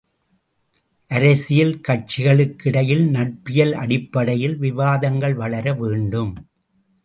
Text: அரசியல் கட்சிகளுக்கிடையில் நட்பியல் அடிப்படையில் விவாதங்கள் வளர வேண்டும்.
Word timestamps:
அரசியல் 1.09 1.73
கட்சிகளுக்கிடையில் 1.87 3.05
நட்பியல் 3.09 3.73
அடிப்படையில் 3.73 4.57
விவாதங்கள் 4.57 5.33
வளர 5.33 5.73
வேண்டும். 5.73 6.33